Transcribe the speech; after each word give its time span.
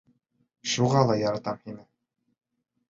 Шуға 0.71 1.03
ла 1.11 1.19
яратам 1.25 1.61
һине! 1.69 1.87